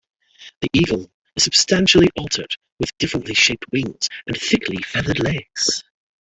[0.61, 5.83] The eagle is substantially altered, with differently-shaped wings and thickly feathered legs.